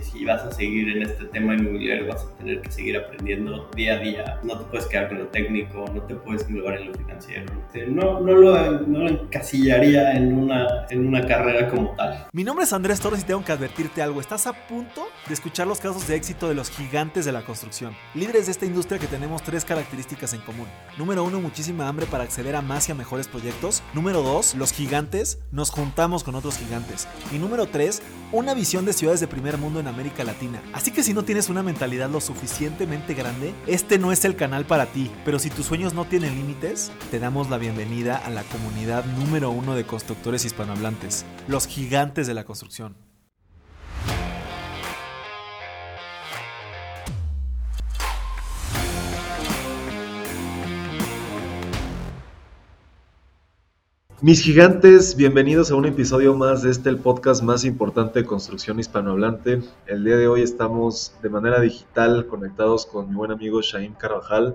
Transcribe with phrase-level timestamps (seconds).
[0.00, 3.94] si vas a seguir en este tema inmobiliario vas a tener que seguir aprendiendo día
[3.94, 4.40] a día.
[4.42, 7.52] No te puedes quedar con lo técnico, no te puedes englobar en lo financiero.
[7.88, 12.26] No, lo, no encasillaría en una, en una carrera como tal.
[12.32, 14.20] Mi nombre es Andrés Torres y tengo que advertirte algo.
[14.20, 17.94] Estás a punto de escuchar los casos de éxito de los gigantes de la construcción.
[18.14, 20.66] Líderes de esta industria que tenemos tres características en común.
[20.98, 23.82] Número uno, muchísima hambre para acceder a más y a mejores proyectos.
[23.94, 27.08] Número dos, los gigantes nos juntamos con otros gigantes.
[27.32, 30.62] Y número tres, una visión de ciudades de primer mundo en América Latina.
[30.72, 34.64] Así que si no tienes una mentalidad lo suficientemente grande, este no es el canal
[34.64, 35.10] para ti.
[35.24, 39.50] Pero si tus sueños no tienen límites, te damos la bienvenida a la comunidad número
[39.50, 42.96] uno de constructores hispanohablantes, los gigantes de la construcción.
[54.22, 58.78] Mis gigantes, bienvenidos a un episodio más de este, el podcast más importante de construcción
[58.78, 59.58] hispanohablante.
[59.88, 64.54] El día de hoy estamos de manera digital conectados con mi buen amigo Shaim Carvajal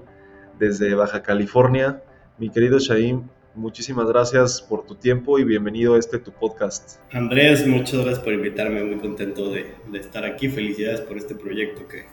[0.57, 2.01] desde Baja California.
[2.37, 3.23] Mi querido Shaim,
[3.55, 7.01] muchísimas gracias por tu tiempo y bienvenido a este tu podcast.
[7.11, 10.47] Andrés, muchas gracias por invitarme, muy contento de, de estar aquí.
[10.47, 12.05] Felicidades por este proyecto que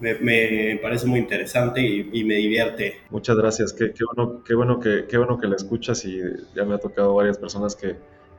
[0.00, 3.00] me, parece muy interesante y, me divierte.
[3.10, 6.20] Muchas gracias, qué, bueno, qué, bueno que, qué bueno que la escuchas y
[6.54, 7.96] ya me ha tocado varias personas que,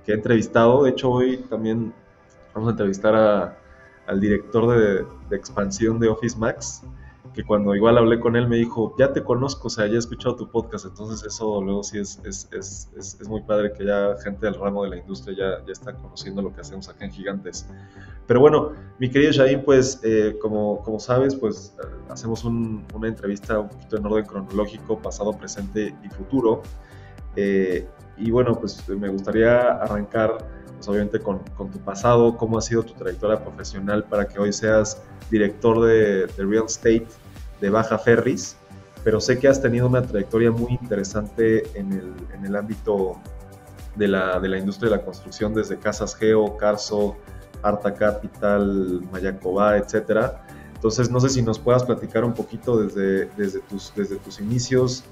[0.08, 0.86] he entrevistado.
[0.86, 1.94] De hecho, hoy también
[2.54, 3.58] vamos a entrevistar
[4.06, 6.82] al director de expansión de Office Max
[7.38, 9.98] que cuando igual hablé con él me dijo, ya te conozco, o sea, ya he
[10.00, 14.16] escuchado tu podcast, entonces eso luego sí es, es, es, es, muy padre que ya
[14.24, 17.12] gente del ramo de la industria ya, ya está conociendo lo que hacemos acá en
[17.12, 17.70] Gigantes.
[18.26, 23.60] Pero bueno, mi querido Shahin, pues eh, como, como sabes, pues eh, hacemos una entrevista
[23.60, 26.64] un poquito en orden cronológico, pasado, presente y futuro.
[27.36, 30.40] Eh, y bueno, pues me gustaría arrancar
[30.74, 34.52] pues, obviamente con, con, tu pasado, cómo ha sido tu trayectoria profesional para que hoy
[34.52, 37.06] seas director de, de, Real Estate
[37.62, 38.58] de Baja Ferris,
[39.04, 43.18] pero sé que has tenido una trayectoria muy interesante en el, en el ámbito
[43.96, 47.16] de la, de la, industria de la construcción, desde Casas Geo, Carso,
[47.62, 50.46] Arta Capital, Mayacobá, etcétera.
[50.76, 55.04] Entonces, no sé si nos puedas platicar un poquito desde, desde, tus, desde tus inicios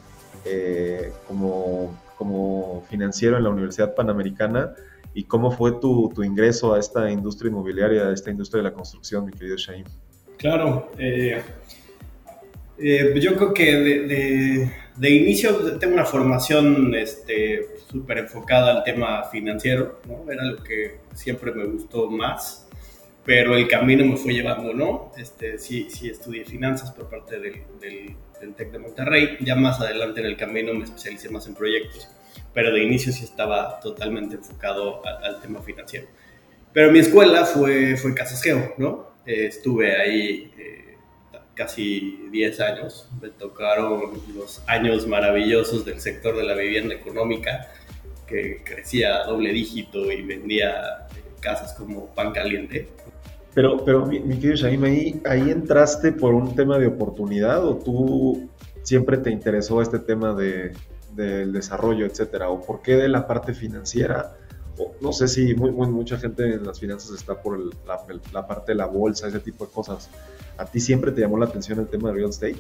[0.45, 4.73] eh, como, como financiero en la Universidad Panamericana
[5.15, 8.75] y cómo fue tu, tu, ingreso a esta industria inmobiliaria, a esta industria de la
[8.75, 9.85] construcción, mi querido Shaim.
[10.37, 11.41] Claro, eh,
[12.77, 19.23] eh, yo creo que de, de, inicio tengo una formación este, súper enfocada al tema
[19.25, 20.31] financiero, ¿no?
[20.31, 22.67] era lo que siempre me gustó más,
[23.23, 25.11] pero el camino me fue llevando, ¿no?
[25.17, 29.81] Este, sí, sí estudié finanzas por parte del, del, del TEC de Monterrey, ya más
[29.81, 32.09] adelante en el camino me especialicé más en proyectos
[32.55, 36.07] pero de inicio sí estaba totalmente enfocado al, tema financiero.
[36.73, 38.41] Pero mi escuela fue, fue Casas
[38.77, 39.11] ¿no?
[39.25, 40.74] Eh, estuve ahí eh,
[41.55, 47.71] casi 10 años, me tocaron los años maravillosos del sector de la vivienda económica,
[48.27, 51.07] que crecía a doble dígito y vendía
[51.39, 52.89] casas como pan caliente.
[53.53, 57.77] Pero, pero mi, mi querido Shaim, ahí, ahí entraste por un tema de oportunidad o
[57.77, 58.49] tú
[58.83, 60.73] siempre te interesó este tema de,
[61.15, 62.49] del desarrollo, etcétera?
[62.49, 64.37] ¿O por qué de la parte financiera?
[64.99, 68.01] No sé si mucha gente en las finanzas está por la,
[68.33, 70.09] la, parte de la bolsa, ese tipo de cosas.
[70.57, 72.57] ¿A ti siempre te llamó la atención el tema de real estate?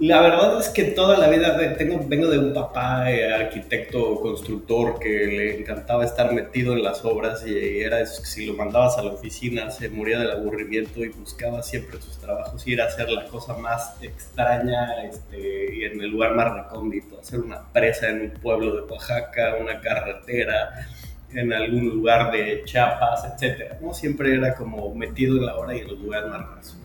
[0.00, 5.00] La verdad es que toda la vida tengo, vengo de un papá eh, arquitecto, constructor,
[5.00, 8.96] que le encantaba estar metido en las obras y era eso que si lo mandabas
[8.96, 13.10] a la oficina se moría del aburrimiento y buscaba siempre sus trabajos, ir a hacer
[13.10, 18.20] la cosa más extraña este, y en el lugar más recóndito, hacer una presa en
[18.20, 20.86] un pueblo de Oaxaca, una carretera,
[21.32, 23.74] en algún lugar de Chiapas, etc.
[23.80, 23.92] ¿no?
[23.92, 26.76] Siempre era como metido en la hora y en los lugares más raros.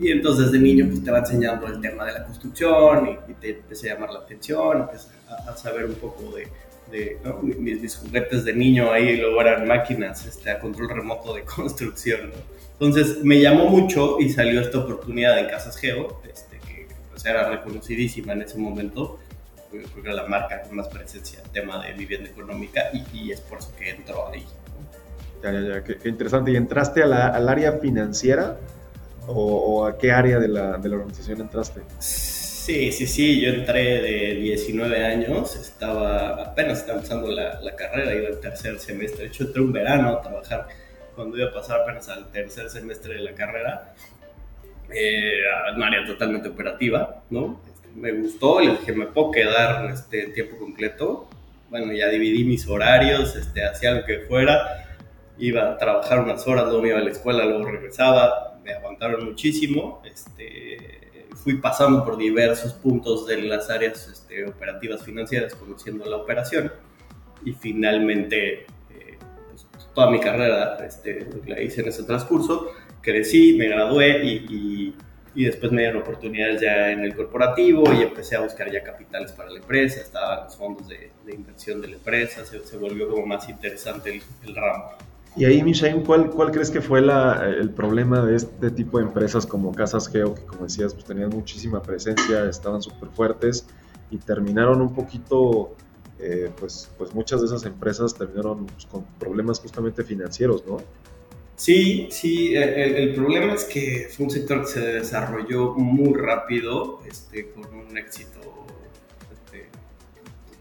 [0.00, 3.50] Y entonces de niño pues te va enseñando el tema de la construcción y, te
[3.50, 6.48] empecé a llamar la atención, empecé a, saber un poco de,
[6.90, 7.40] de ¿no?
[7.42, 12.32] mis, juguetes de niño ahí luego eran máquinas este, a control remoto de construcción.
[12.72, 17.48] Entonces me llamó mucho y salió esta oportunidad en Casas Geo, este, que pues, era
[17.48, 19.20] reconocidísima en ese momento,
[19.82, 23.40] creo que era la marca con más presencia en tema de vivienda económica y, es
[23.40, 24.44] por eso que entró ahí.
[25.42, 26.52] Ya, ya, ya, qué, interesante.
[26.52, 28.56] ¿Y entraste a la, al área financiera?
[29.26, 31.80] o, a qué área de la, de la, organización entraste?
[31.98, 38.14] Sí, sí, sí, yo entré de 19 años, estaba apenas estaba empezando la, la carrera,
[38.14, 40.66] iba al tercer semestre, de hecho entré un verano a trabajar
[41.14, 43.94] cuando iba a pasar apenas al tercer semestre de la carrera,
[44.90, 47.60] eh, a un área totalmente operativa, ¿no?
[47.94, 51.28] Me gustó, le dije, ¿me puedo quedar este tiempo completo?
[51.70, 54.86] Bueno, ya dividí mis horarios, este, hacía lo que fuera,
[55.38, 59.24] iba a trabajar unas horas, luego me iba a la escuela, luego regresaba, me aguantaron
[59.24, 60.02] muchísimo.
[60.04, 61.04] Este,
[61.44, 66.72] fui pasando por diversos puntos de las áreas este, operativas financieras, conociendo la operación
[67.44, 69.18] y finalmente eh,
[69.50, 72.70] pues, toda mi carrera este, la hice en ese transcurso.
[73.02, 74.96] Crecí, me gradué y, y,
[75.42, 79.50] después me dieron oportunidades ya en el corporativo y empecé a buscar ya capitales para
[79.50, 83.26] la empresa, estaban los fondos de, de inversión de la empresa, se, se, volvió como
[83.26, 84.90] más interesante el, el ramo.
[85.36, 89.04] Y ahí, Mishaim, ¿cuál, ¿cuál crees que fue la, el problema de este tipo de
[89.04, 93.66] empresas como Casas Geo, que como decías, pues tenían muchísima presencia, estaban súper fuertes
[94.10, 95.74] y terminaron un poquito,
[96.20, 100.76] eh, pues, pues muchas de esas empresas terminaron pues, con problemas justamente financieros, ¿no?
[101.56, 107.00] Sí, sí, el, el, problema es que fue un sector que se desarrolló muy rápido,
[107.08, 108.40] este, con un éxito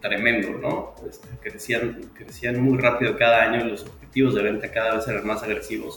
[0.04, 0.96] tremendo, ¿no?
[1.10, 5.42] Este, crecían, crecían muy rápido cada año, los objetivos de venta cada vez eran más
[5.44, 5.96] agresivos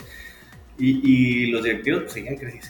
[0.79, 2.61] y, y los directivos pues, seguían que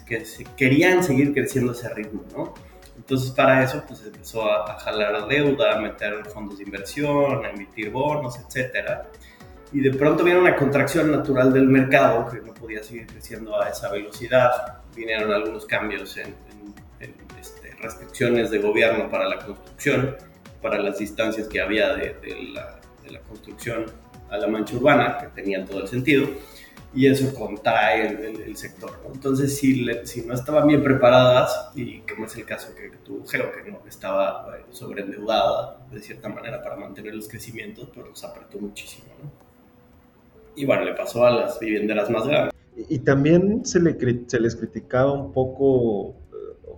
[0.56, 2.54] querían seguir creciendo ese ritmo, ¿no?
[2.96, 7.50] Entonces para eso pues empezó a, a, jalar deuda, a meter fondos de inversión, a
[7.50, 9.10] emitir bonos, etcétera.
[9.72, 13.68] Y de pronto viene una contracción natural del mercado que no podía seguir creciendo a
[13.68, 14.50] esa velocidad.
[14.94, 16.34] Vinieron algunos cambios en,
[17.00, 20.16] en, en este, restricciones de gobierno para la construcción
[20.66, 23.86] para las distancias que había de, de, la, de, la, construcción
[24.30, 26.26] a la mancha urbana, que tenía todo el sentido,
[26.92, 29.00] y eso contrae el, el, el sector.
[29.04, 29.14] ¿no?
[29.14, 32.96] Entonces, si, le, si, no estaban bien preparadas, y como es el caso que, que
[32.96, 38.06] tuvo Geo, que no estaba eh, sobreendeudada de cierta manera para mantener los crecimientos, pues
[38.06, 39.06] los apretó muchísimo.
[39.22, 39.45] ¿no?
[40.56, 42.54] Y bueno, le pasó a las vivienderas más grandes.
[42.76, 46.16] Y, y también se, le, se les criticaba un poco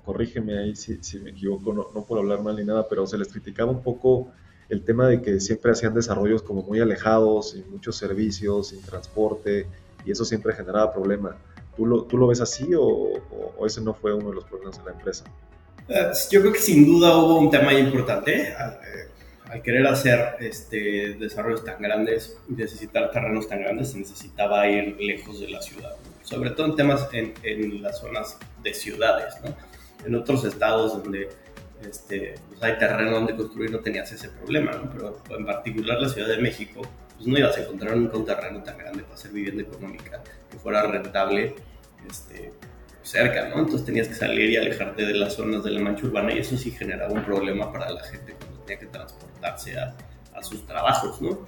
[0.08, 3.19] corrígeme ahí si, si me equivoco, no, no, por hablar mal ni nada, pero se
[3.19, 4.28] les criticaba un poco
[4.70, 9.66] el tema de que siempre hacían desarrollos como muy alejados, sin muchos servicios, sin transporte,
[10.06, 11.36] y eso siempre generaba problema.
[11.76, 14.44] ¿Tú lo, tú lo ves así o, o, o, ese no fue uno de los
[14.44, 15.25] problemas de la empresa?
[15.90, 18.54] Uh, yo creo que sin duda hubo un tema importante.
[19.50, 24.96] Al, querer hacer este, desarrollos tan grandes y necesitar terrenos tan grandes, se necesitaba ir
[25.00, 29.34] lejos de la ciudad, sobre todo en temas en, en las zonas de ciudades.
[29.44, 29.54] ¿no?
[30.04, 31.28] en otros estados donde
[31.82, 34.90] este, pues hay terreno donde construir no tenías ese problema, ¿no?
[34.90, 36.82] pero en particular la Ciudad de México,
[37.14, 40.58] pues no ibas a encontrar nunca un terreno tan grande para hacer vivienda económica que
[40.58, 41.54] fuera rentable
[42.08, 42.52] este,
[43.02, 43.60] cerca, ¿no?
[43.60, 46.56] Entonces tenías que salir y alejarte de las zonas de la mancha urbana y eso
[46.56, 49.94] sí generaba un problema para la gente cuando tenía que transportarse a,
[50.34, 51.46] a sus trabajos, ¿no?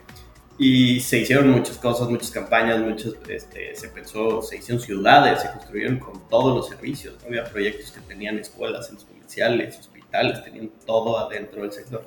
[0.63, 5.51] y se hicieron muchas cosas, muchas campañas, muchas, este, se pensó, se hicieron ciudades, se
[5.53, 7.29] construyeron con todos los servicios, ¿no?
[7.29, 12.07] había proyectos que tenían escuelas, centros comerciales, hospitales, tenían todo adentro del sector,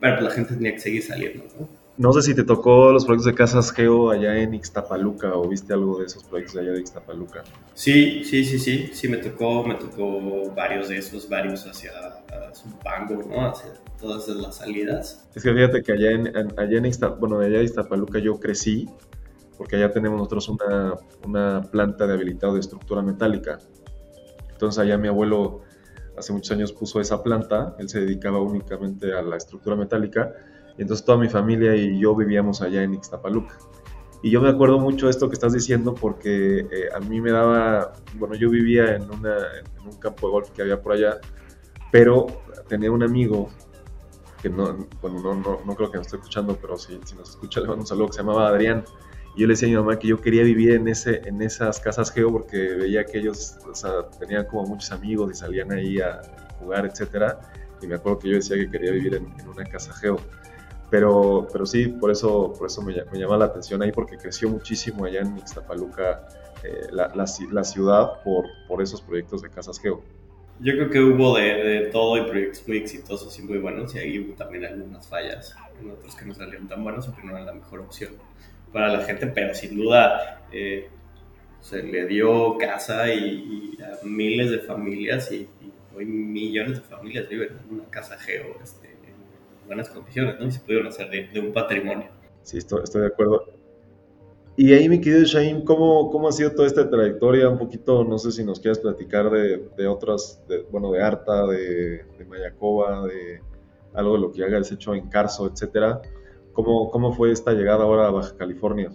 [0.00, 1.68] pero pues la gente tenía que seguir saliendo, ¿no?
[2.00, 5.74] No sé si te tocó los proyectos de Casas Geo allá en Ixtapaluca o viste
[5.74, 7.42] algo de esos proyectos allá de Ixtapaluca.
[7.74, 11.92] Sí, sí, sí, sí, sí me tocó, me tocó varios de esos, varios hacia,
[12.54, 13.50] Zumpango, ¿no?
[13.50, 15.28] Hacia todas las salidas.
[15.34, 18.88] Es que fíjate que allá en, allá en Ixtap, bueno, allá de Iztapaluca yo crecí,
[19.58, 20.94] porque allá tenemos nosotros una,
[21.26, 23.58] una planta de habilitado de estructura metálica.
[24.50, 25.60] Entonces allá mi abuelo
[26.16, 30.32] hace muchos años puso esa planta, él se dedicaba únicamente a la estructura metálica,
[30.82, 33.56] entonces toda mi familia y yo vivíamos allá en Ixtapaluca.
[34.22, 37.30] Y yo me acuerdo mucho de esto que estás diciendo porque eh, a mí me
[37.30, 41.18] daba, bueno, yo vivía en, una, en un campo de golf que había por allá,
[41.90, 42.26] pero
[42.68, 43.48] tenía un amigo
[44.42, 47.30] que no, bueno, no, no, no, creo que nos esté escuchando, pero si, si nos
[47.30, 48.84] escucha, le mando un saludo, que se llamaba Adrián.
[49.36, 51.80] Y yo le decía a mi mamá que yo quería vivir en, ese, en esas
[51.80, 56.00] casas geo porque veía que ellos o sea, tenían como muchos amigos y salían ahí
[56.00, 56.20] a
[56.58, 57.38] jugar, etcétera.
[57.80, 60.18] Y me acuerdo que yo decía que quería vivir en, en una casa geo.
[60.90, 64.48] Pero, pero sí, por eso, por eso me, me llama la atención ahí, porque creció
[64.48, 66.28] muchísimo allá en Ixtapaluca
[66.64, 70.02] eh, la, la, la, ciudad por, por esos proyectos de casas geo.
[70.58, 73.98] Yo creo que hubo de, de, todo y proyectos muy exitosos y muy buenos, y
[73.98, 77.30] ahí hubo también algunas fallas en otros que no salieron tan buenos o que no
[77.30, 78.12] eran la mejor opción
[78.72, 80.88] para la gente, pero sin duda eh,
[81.60, 86.80] se le dio casa y, y, a miles de familias y, y, hoy millones de
[86.82, 88.89] familias viven en una casa geo este,
[89.70, 90.46] buenas condiciones, ¿no?
[90.46, 92.08] Y se pudieron hacer de, de un patrimonio.
[92.42, 93.44] Sí, estoy, estoy de acuerdo.
[94.56, 97.48] Y ahí, mi querido Shaim, ¿cómo, ¿cómo ha sido toda esta trayectoria?
[97.48, 101.46] Un poquito, no sé si nos quieres platicar de, de otras, de, bueno, de Arta,
[101.46, 103.40] de, de, Mayacoba, de
[103.94, 106.02] algo de lo que hayas hecho en Carso, etcétera.
[106.52, 108.90] ¿Cómo, ¿Cómo fue esta llegada ahora a Baja California?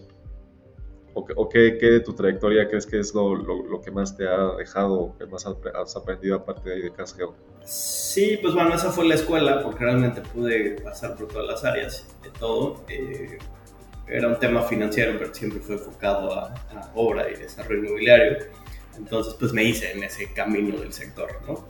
[1.16, 4.18] ¿O, o qué, qué, de tu trayectoria crees que es lo, lo, lo, que más
[4.18, 7.34] te ha dejado, que más has aprendido aparte de ahí de Casgeo?
[7.64, 12.06] Sí, pues bueno, esa fue la escuela, porque realmente pude pasar por todas las áreas
[12.22, 12.84] de todo.
[12.90, 13.40] Eh,
[14.08, 16.54] era un tema financiero, pero siempre fue enfocado a,
[16.96, 18.38] obra y desarrollo inmobiliario.
[18.98, 21.66] Entonces, pues me hice en ese camino del sector, ¿no?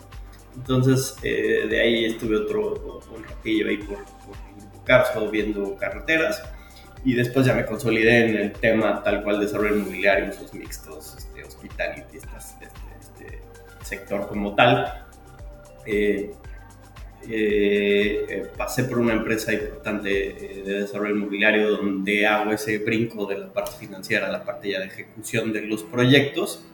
[0.55, 4.35] Entonces, eh, de ahí estuve otro un ratillo ahí por, por
[4.85, 6.41] Carso viendo carreteras
[7.05, 11.43] y después ya me consolidé en el tema tal cual desarrollo inmobiliario, usos mixtos, este,
[11.43, 12.65] hospitality, este,
[12.99, 13.41] este,
[13.83, 15.05] sector como tal.
[15.85, 16.31] Eh,
[17.27, 23.37] eh, eh, pasé por una empresa importante de desarrollo inmobiliario donde hago ese brinco de
[23.37, 26.65] la parte financiera a la parte ya de ejecución de los proyectos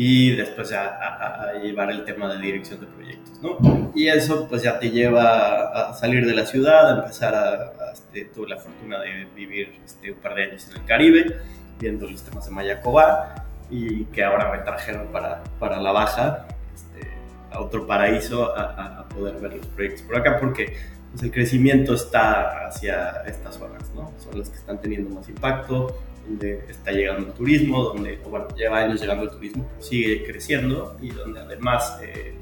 [0.00, 3.90] y después ya a, llevar el tema de dirección de proyectos, ¿no?
[3.96, 8.26] Y eso pues ya te lleva a salir de la ciudad, a empezar a, este,
[8.26, 11.40] tuve la fortuna de vivir este, un par de años en el Caribe,
[11.80, 17.10] viendo los temas de Mayacoba y que ahora me trajeron para, para la baja, este,
[17.50, 20.76] a otro paraíso, a, poder ver los proyectos por acá, porque
[21.10, 24.12] pues, el crecimiento está hacia estas zonas, ¿no?
[24.18, 25.98] Son las que están teniendo más impacto,
[26.28, 31.10] donde está llegando el turismo, donde, bueno, lleva años llegando el turismo, sigue creciendo y
[31.10, 32.34] donde además eh,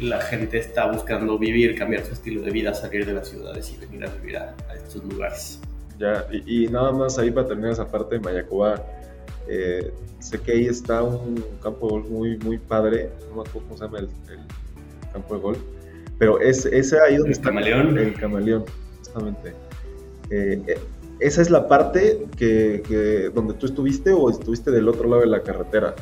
[0.00, 3.86] la gente está buscando vivir, cambiar su estilo de vida, salir de las ciudades y
[3.86, 5.60] venir a vivir a, estos lugares.
[5.98, 8.84] Ya, y, nada más ahí para terminar esa parte de Mayacoba,
[9.48, 13.68] eh, sé que ahí está un campo de golf muy, muy padre, no me acuerdo
[13.68, 14.08] cómo se llama el,
[15.12, 15.58] campo de golf,
[16.18, 17.98] pero es, ese ahí donde el está camaleón.
[17.98, 18.64] el camaleón,
[18.98, 19.54] justamente.
[20.30, 20.76] Eh,
[21.20, 25.42] ¿Esa es la parte que, donde tú estuviste o estuviste del otro lado de la
[25.42, 25.94] carretera?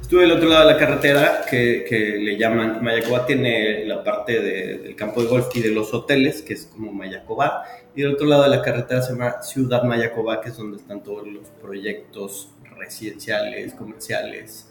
[0.00, 4.40] Estuve del otro lado de la carretera que, que le llaman, Mayacoba tiene la parte
[4.40, 8.26] del campo de golf y de los hoteles, que es como Mayacoba, y del otro
[8.26, 12.50] lado de la carretera se llama Ciudad Mayacoba, que es donde están todos los proyectos
[12.78, 14.70] residenciales, comerciales,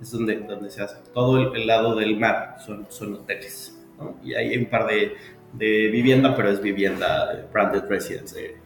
[0.00, 0.96] es donde, donde se hace.
[1.12, 4.18] Todo el, lado del mar son, son hoteles, ¿no?
[4.22, 5.14] Y hay un par de,
[5.52, 8.63] de vivienda, pero es vivienda branded residence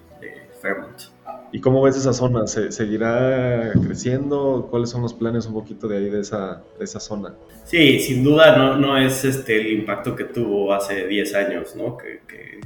[0.61, 1.19] Fairmont.
[1.50, 2.47] ¿Y cómo ves esa zona?
[2.47, 4.69] ¿Se, ¿Seguirá creciendo?
[4.71, 7.35] ¿Cuáles son los planes un poquito de ahí, de esa, de esa zona?
[7.65, 11.97] Sí, sin duda no, no es este, el impacto que tuvo hace 10 años, ¿no?
[11.97, 12.59] Que, que,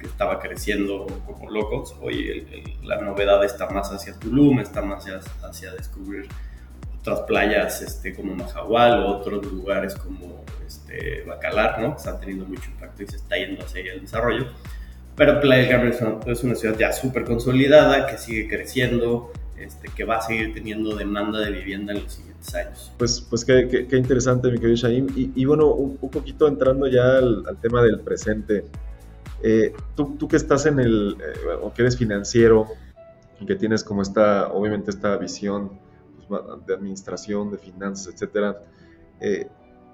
[0.00, 1.94] estaba creciendo como locos.
[2.00, 2.46] Hoy
[2.84, 6.28] la novedad está más hacia Tulum, está más hacia, hacia descubrir
[7.00, 11.92] otras playas este, como Majahual o otros lugares como este, Bacalar, ¿no?
[11.92, 14.46] Que están teniendo mucho impacto y se está yendo hacia el desarrollo
[15.18, 20.04] pero Playa del Carmen es una, ciudad ya súper consolidada, que sigue creciendo, este, que
[20.04, 22.92] va a seguir teniendo demanda de vivienda en los siguientes años.
[22.96, 25.08] Pues, pues qué, qué, interesante, mi querido Shaim.
[25.14, 28.64] Y, bueno, un, poquito entrando ya al, tema del presente.
[29.42, 32.68] Eh, tú, tú, que estás en el, eh, o que eres financiero,
[33.40, 35.70] y que tienes como esta, obviamente esta visión
[36.28, 38.60] pues, de administración, de finanzas, etcétera,
[39.20, 39.48] eh,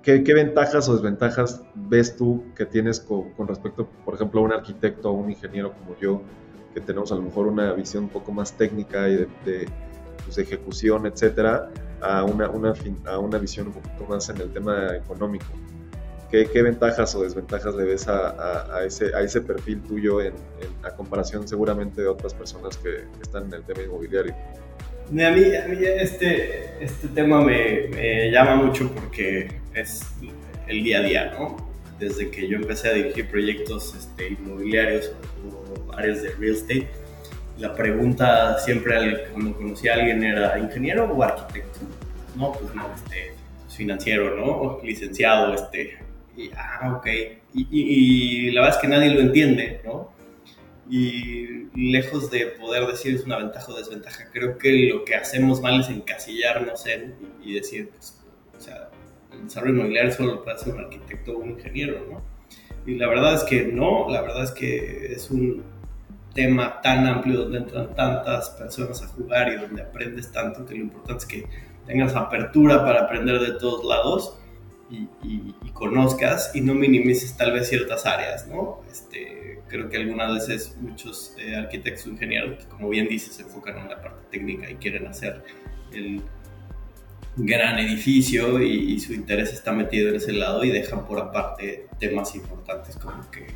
[0.04, 5.08] ¿Qué, ventajas o desventajas ves tú que tienes con, respecto, por ejemplo, a un arquitecto
[5.08, 6.20] o un ingeniero como yo,
[6.74, 9.66] que tenemos a lo mejor una visión un poco más técnica y de,
[10.22, 11.70] pues, ejecución, etcétera,
[12.02, 12.74] a una, una,
[13.06, 15.46] a una visión un poquito más en el tema económico?
[16.30, 20.34] ¿Qué, qué ventajas o desventajas le ves a, a, ese, a ese perfil tuyo en,
[20.82, 24.34] a comparación seguramente de otras personas que, están en el tema inmobiliario?
[25.08, 25.22] A mí,
[25.54, 30.02] a mí este, este tema me, llama mucho porque es
[30.66, 31.56] el día a día, ¿no?
[31.98, 35.12] Desde que yo empecé a dirigir proyectos este, inmobiliarios
[35.44, 36.88] o áreas de real estate,
[37.58, 41.80] la pregunta siempre cuando conocí a alguien era ingeniero o arquitecto.
[42.34, 43.32] No, pues no, este,
[43.68, 44.80] financiero, ¿no?
[44.82, 45.98] Licenciado, este.
[46.36, 47.06] Y, ah, ok.
[47.54, 50.10] Y, y, la verdad es que nadie lo entiende, ¿no?
[50.88, 55.60] Y lejos de poder decir es una ventaja o desventaja, creo que lo que hacemos
[55.60, 58.22] mal es encasillarnos en y decir, pues,
[58.56, 58.90] o sea,
[59.32, 62.22] el desarrollo inmobiliario solo lo puede hacer un arquitecto o un ingeniero, ¿no?
[62.86, 65.64] Y la verdad es que no, la verdad es que es un
[66.34, 70.80] tema tan amplio donde entran tantas personas a jugar y donde aprendes tanto que lo
[70.80, 71.46] importante es que
[71.86, 74.36] tengas apertura para aprender de todos lados
[74.90, 78.80] y, conozcas y no minimices tal vez ciertas áreas, ¿no?
[78.90, 79.43] Este,
[79.74, 83.88] creo que algunas veces muchos eh, arquitectos o ingenieros, como bien dices, se enfocan en
[83.88, 85.42] la parte técnica y quieren hacer
[85.92, 86.22] el
[87.36, 92.36] gran edificio y, su interés está metido en ese lado y dejan por aparte temas
[92.36, 93.48] importantes como que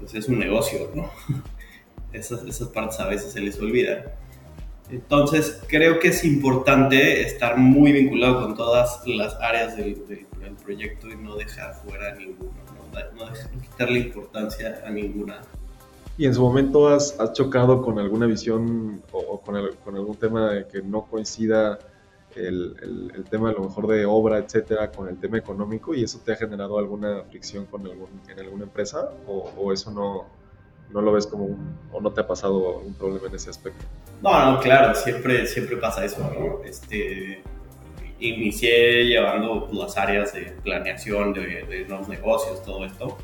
[0.00, 1.12] pues es un negocio, ¿no?
[2.12, 4.02] Esas, esas partes a veces se les olvidan.
[4.90, 10.26] Entonces creo que es importante estar muy vinculado con todas las áreas del,
[10.56, 12.52] proyecto y no dejar fuera ninguno,
[13.16, 15.40] no, dejar, quitarle importancia a ninguna.
[16.18, 20.64] ¿Y en su momento has, has chocado con alguna visión o, con, con, algún tema
[20.70, 21.78] que no coincida
[22.36, 26.20] el, el, tema a lo mejor de obra, etcétera, con el tema económico y eso
[26.24, 30.26] te ha generado alguna fricción con algún, en alguna empresa o, o eso no,
[30.92, 33.84] no lo ves como un, o no te ha pasado un problema en ese aspecto.
[34.22, 36.62] No, no, claro, siempre, siempre pasa eso, ¿no?
[36.64, 37.42] Este,
[38.28, 43.18] inicié llevando las áreas de planeación de, de nuevos negocios, todo esto.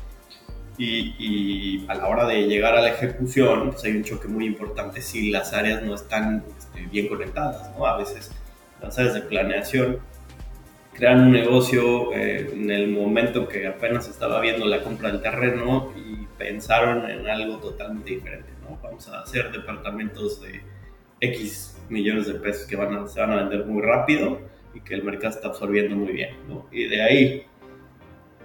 [0.77, 4.45] Y, y, a la hora de llegar a la ejecución, pues hay un choque muy
[4.45, 7.85] importante si las áreas no están este, bien conectadas, ¿no?
[7.85, 8.31] A veces
[8.81, 9.99] las áreas de planeación
[10.93, 15.93] crean un negocio eh, en el momento que apenas estaba viendo la compra del terreno
[15.97, 18.77] y pensaron en algo totalmente diferente, ¿no?
[18.81, 20.61] Vamos a hacer departamentos de
[21.19, 24.39] X millones de pesos que van a, se van a vender muy rápido
[24.73, 26.67] y que el mercado está absorbiendo muy bien, ¿no?
[26.71, 27.45] Y de ahí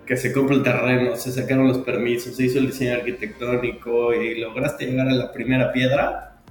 [0.06, 4.38] que se compra el terreno, se sacaron los permisos, se hizo el diseño arquitectónico y
[4.38, 6.42] lograste llegar a la primera piedra,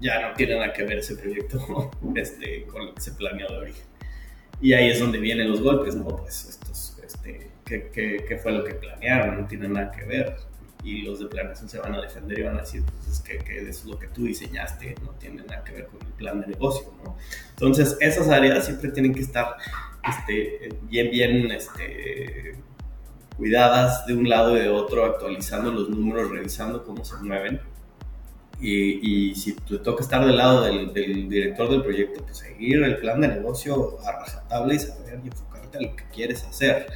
[0.00, 3.56] ya no tiene nada que ver ese proyecto este, con lo que se planeó de
[3.58, 3.84] origen.
[4.60, 6.06] Y ahí es donde vienen los golpes, ¿no?
[6.06, 9.42] Pues estos, este, ¿qué, qué, qué fue lo que planearon?
[9.42, 10.36] No tiene nada que ver.
[10.84, 13.68] Y los de planeación se van a defender y van a decir, pues que, que
[13.68, 16.92] es lo que tú diseñaste, no tiene nada que ver con el plan de negocio,
[17.04, 17.16] ¿no?
[17.50, 19.56] Entonces, esas áreas siempre tienen que estar
[20.08, 22.56] este, bien, bien este,
[23.36, 27.60] cuidadas de un lado y de otro, actualizando los números, revisando cómo se mueven.
[28.60, 32.82] Y, y si te toca estar del lado del, del, director del proyecto, pues seguir
[32.82, 36.88] el plan de negocio a rajatabla y saber y enfocarte a lo que quieres hacer.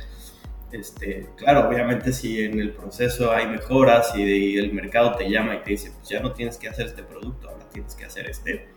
[0.73, 5.29] Este, claro, obviamente si en el proceso hay mejoras y, de, y, el mercado te
[5.29, 8.07] llama y te dice, pues ya no tienes que hacer este producto, ahora tienes que
[8.07, 8.69] hacer este,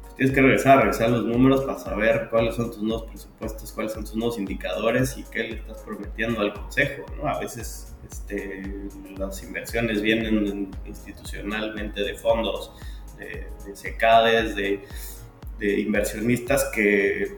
[0.00, 3.92] pues tienes que regresar, revisar los números para saber cuáles son tus nuevos presupuestos, cuáles
[3.92, 7.28] son tus nuevos indicadores y qué le estás prometiendo al consejo, ¿no?
[7.28, 8.62] A veces este,
[9.18, 12.72] las inversiones vienen institucionalmente de fondos,
[13.18, 14.84] de, de secades, de,
[15.58, 17.36] de, inversionistas que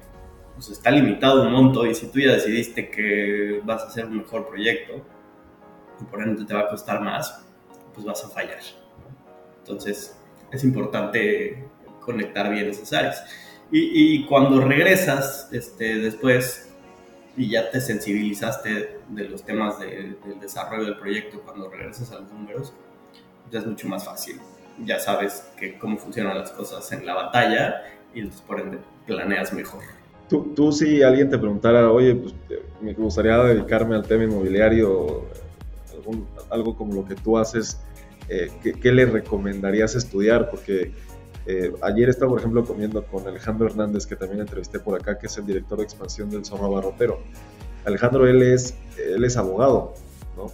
[0.61, 4.19] pues, está limitado un monto y si tú ya decidiste que vas a hacer un
[4.19, 5.03] mejor proyecto
[5.99, 7.43] y por ende te va a costar más,
[7.95, 8.61] pues vas a fallar.
[9.61, 10.19] Entonces
[10.53, 11.65] es importante
[12.01, 13.25] conectar bien esas áreas.
[13.73, 16.71] Y, y cuando regresas este, después
[17.39, 22.19] y ya te sensibilizaste de los temas de, del desarrollo del proyecto cuando regresas a
[22.19, 22.75] los números,
[23.51, 24.39] ya es mucho más fácil.
[24.85, 30.00] Ya sabes que cómo funcionan las cosas en la batalla y por ende planeas mejor.
[30.31, 32.35] Tú, tú si alguien te preguntara, oye, pues
[32.81, 35.25] me gustaría dedicarme al tema inmobiliario,
[35.93, 37.81] algún, algo como lo que tú haces,
[38.29, 40.49] eh, ¿qué, ¿qué, le recomendarías estudiar?
[40.49, 40.93] Porque
[41.47, 45.27] eh, ayer estaba, por ejemplo, comiendo con Alejandro Hernández, que también entrevisté por acá, que
[45.27, 47.19] es el director de expansión del Zorro Barrotero.
[47.85, 49.95] Alejandro, él es, él es abogado,
[50.37, 50.47] ¿no?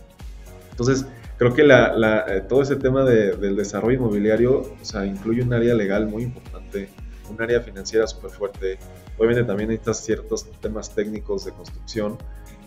[0.70, 1.04] Entonces,
[1.36, 5.42] creo que la, la, eh, todo ese tema de, del desarrollo inmobiliario, o sea, incluye
[5.42, 6.88] un área legal muy importante,
[7.30, 8.78] un área financiera súper fuerte.
[9.18, 12.18] Obviamente también necesitas ciertos temas técnicos de construcción,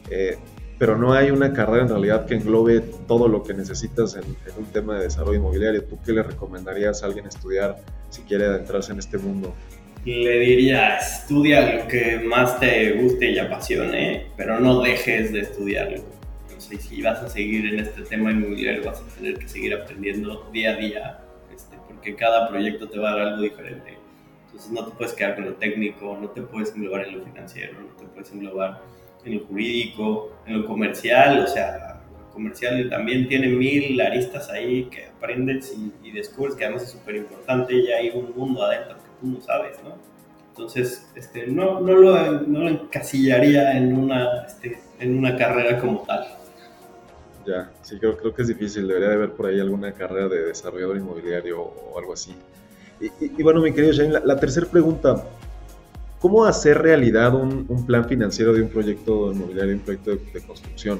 [0.09, 0.37] eh,
[0.79, 4.23] pero no hay una carrera en realidad que englobe todo lo que necesitas en,
[4.57, 5.83] un tema de desarrollo inmobiliario.
[5.83, 7.75] ¿Tú qué le recomendarías a alguien estudiar
[8.09, 9.53] si quiere adentrarse en este mundo?
[10.05, 16.01] Le diría, estudia lo que más te guste y apasione, pero no dejes de estudiarlo.
[16.47, 20.49] Entonces, si vas a seguir en este tema inmobiliario, vas a tener que seguir aprendiendo
[20.53, 21.19] día a día,
[21.53, 23.98] este, porque cada proyecto te va a dar algo diferente.
[24.59, 27.79] Entonces, no te puedes quedar con lo técnico, no te puedes englobar en lo financiero,
[27.79, 28.81] no te puedes englobar
[29.23, 32.01] en lo jurídico, en lo comercial, o sea,
[32.33, 37.15] comercial también tiene mil aristas ahí que aprendes y, y descubres que además es súper
[37.15, 39.95] importante y hay un mundo adentro que tú no sabes, ¿no?
[40.49, 46.01] Entonces, este, no, no, lo, no lo encasillaría en una, este, en una carrera como
[46.01, 46.27] tal.
[47.47, 50.47] Ya, sí, creo, creo que es difícil, debería de haber por ahí alguna carrera de
[50.47, 52.35] desarrollador inmobiliario o algo así.
[52.99, 55.23] Y, y, bueno, mi querido Shane, la, la tercera pregunta,
[56.19, 60.41] ¿Cómo hacer realidad un, un, plan financiero de un proyecto inmobiliario, un proyecto de, de,
[60.41, 60.99] construcción?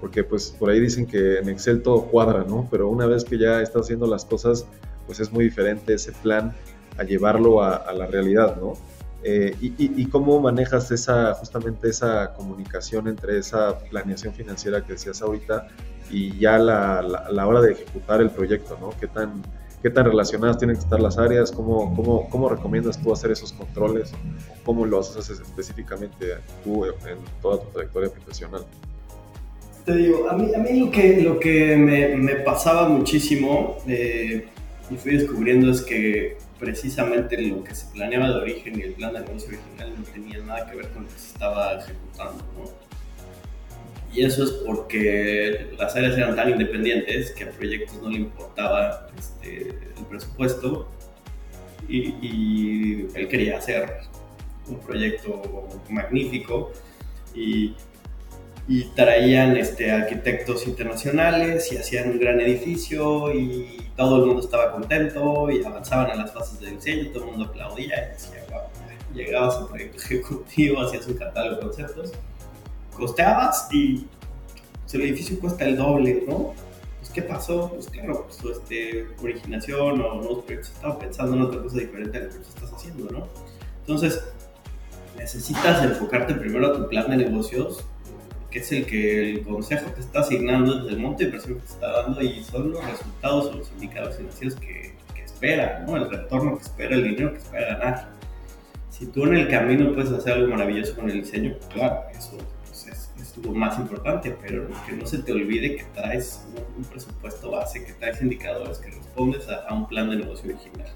[0.00, 2.66] Porque pues por ahí dicen que en Excel todo cuadra, ¿no?
[2.70, 4.66] Pero una vez que ya estás haciendo las cosas,
[5.06, 6.54] pues es muy diferente ese plan
[6.96, 8.72] a llevarlo a, a la realidad, ¿no?
[9.22, 14.94] Eh, y, y, y, cómo manejas esa, justamente esa comunicación entre esa planeación financiera que
[14.94, 15.68] decías ahorita
[16.10, 18.90] y ya la, la, la hora de ejecutar el proyecto, ¿no?
[18.98, 19.42] ¿Qué tan,
[19.84, 23.52] qué tan relacionadas tienen que estar las áreas, cómo, cómo, cómo recomiendas tú hacer esos
[23.52, 24.14] controles,
[24.64, 28.64] cómo lo haces específicamente tú en toda tu trayectoria profesional.
[29.84, 34.46] Te digo, a mí, a mí lo que, lo que me, me pasaba muchísimo eh,
[34.90, 39.12] y fui descubriendo es que precisamente lo que se planeaba de origen y el plan
[39.12, 42.93] de negocio original no tenía nada que ver con lo que se estaba ejecutando, ¿no?
[44.14, 49.08] Y eso es porque las áreas eran tan independientes que a proyectos no le importaba
[49.18, 50.88] este, el presupuesto.
[51.88, 54.00] Y, él quería hacer
[54.68, 55.42] un proyecto
[55.90, 56.72] magnífico.
[57.34, 57.74] Y
[58.94, 65.50] traían este, arquitectos internacionales y hacían un gran edificio y todo el mundo estaba contento
[65.50, 68.62] y avanzaban en las fases de diseño, todo el mundo aplaudía y decía, wow,
[69.14, 72.12] llegabas al proyecto ejecutivo, hacías un catálogo de conceptos,
[72.94, 74.06] costeabas y
[74.94, 76.54] el edificio cuesta el doble, ¿no?
[77.00, 77.70] Pues, ¿qué pasó?
[77.70, 82.20] Pues claro, pues, este, originación o nuevos proyectos, estaba pensando en otra cosa diferente a
[82.22, 83.26] lo que estás haciendo, ¿no?
[83.80, 84.24] Entonces,
[85.16, 87.84] necesitas enfocarte primero a tu plan de negocios,
[88.50, 91.66] que es el que el consejo te está asignando desde el monte de inversión que
[91.66, 95.96] te está dando y son los resultados o los indicadores financieros que, que espera, ¿no?
[95.96, 98.08] El retorno que espera, el dinero que espera ganar.
[98.90, 102.63] Si tú en el camino puedes hacer algo maravilloso con el diseño, claro, eso pues,
[103.42, 107.92] lo más importante, pero que no se te olvide que traes un, presupuesto base, que
[107.94, 110.88] traes indicadores, que respondes a, a un plan de negocio original.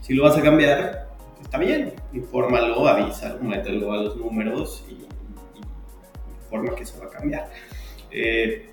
[0.00, 1.08] Si lo vas a cambiar,
[1.42, 5.06] está bien, infórmalo, avísalo, mételo a los números y,
[6.44, 7.50] informa que eso va a cambiar.
[8.10, 8.70] Eh,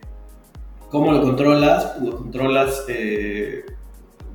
[0.90, 2.00] ¿Cómo lo controlas?
[2.02, 3.66] Lo controlas eh,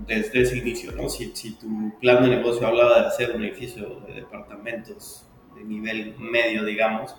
[0.07, 1.09] desde ese inicio, ¿no?
[1.09, 5.25] Si, si, tu plan de negocio hablaba de hacer un edificio de departamentos
[5.55, 7.15] de nivel medio, digamos,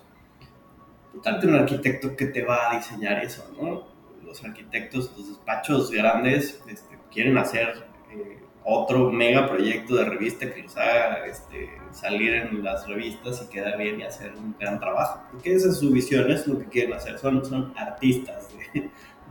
[1.14, 3.88] date un arquitecto que te va a diseñar eso, ¿no?
[4.24, 10.62] Los arquitectos, los despachos grandes este, quieren hacer eh, otro mega proyecto de revista que
[10.62, 15.20] los haga este, salir en las revistas y quedar bien y hacer un gran trabajo.
[15.32, 17.18] Porque esa es su visión, es lo que quieren hacer.
[17.18, 18.48] Son, artistas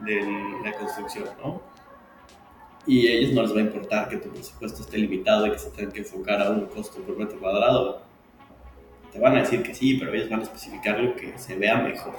[0.03, 0.21] de,
[0.63, 1.61] la construcción, ¿no?
[2.85, 5.59] Y a ellos no les va a importar que tu presupuesto esté limitado y que
[5.59, 8.08] se tengan que enfocar a un costo por metro cuadrado.
[9.11, 11.77] Te van a decir que sí, pero ellos van a especificar lo que se vea
[11.77, 12.15] mejor.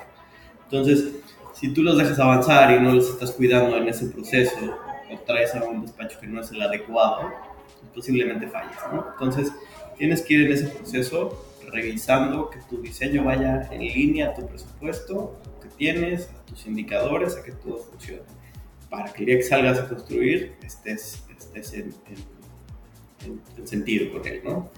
[0.65, 1.15] Entonces,
[1.55, 4.79] si tú los dejas avanzar y no los estás cuidando en ese proceso,
[5.13, 7.31] o traes a un despacho que no es el adecuado,
[7.95, 9.07] posiblemente falles, ¿no?
[9.13, 9.53] Entonces,
[9.99, 14.47] tienes que ir en ese proceso revisando que tu diseño vaya en línea a tu
[14.47, 18.23] presupuesto, que tienes, a tus indicadores, a que todo funcione.
[18.89, 21.95] Para que el día que salgas a construir estés, estés en,
[23.25, 24.71] en, sentido con él, ¿no?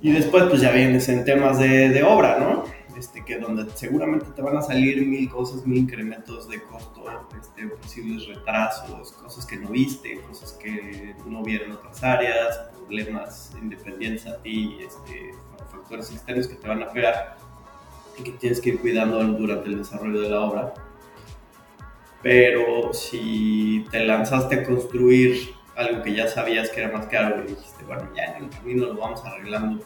[0.00, 2.64] Y después, pues ya vienes en temas de, de obra, ¿no?
[2.98, 7.04] Este, que donde seguramente te van a salir mil cosas, mil incrementos de costo,
[7.40, 14.26] este, posibles retrasos, cosas que no viste, cosas que no vieron otras áreas, problemas independientes
[14.26, 15.32] a ti, este,
[15.70, 17.36] factores externos que te van a pegar
[18.18, 20.74] y que tienes que ir cuidando durante el desarrollo de la obra.
[22.20, 27.48] Pero si te lanzaste a construir algo que ya sabías que era más caro y
[27.48, 29.84] dijiste, bueno, ya en el camino lo vamos arreglando,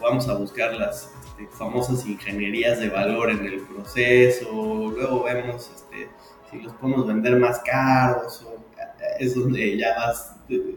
[0.00, 6.08] vamos a buscar las este, famosas ingenierías de valor en el proceso, luego vemos este,
[6.50, 8.62] si los podemos vender más caros, o
[9.18, 10.36] es donde ya vas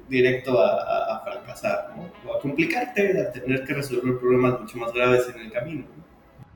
[0.09, 2.29] directo a, fracasar, ¿no?
[2.29, 5.85] o a complicarte, a tener que resolver problemas mucho más graves en el camino.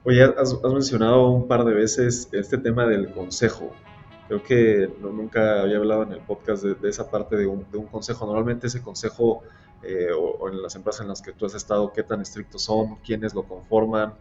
[0.03, 3.71] Oye, has, mencionado un par de veces este tema del consejo.
[4.29, 7.87] Creo que nunca había hablado en el podcast de, esa parte de un, de un,
[7.87, 8.27] consejo.
[8.27, 9.41] Normalmente ese consejo
[9.81, 12.97] eh, o, en las empresas en las que tú has estado, qué tan estrictos son,
[12.97, 14.13] quiénes lo conforman,